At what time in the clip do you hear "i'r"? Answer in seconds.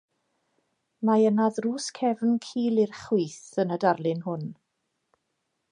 2.85-2.97